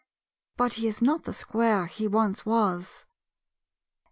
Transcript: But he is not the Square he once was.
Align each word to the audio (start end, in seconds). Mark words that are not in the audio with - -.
But 0.57 0.73
he 0.73 0.87
is 0.87 0.99
not 0.99 1.25
the 1.25 1.31
Square 1.33 1.85
he 1.85 2.07
once 2.07 2.43
was. 2.43 3.05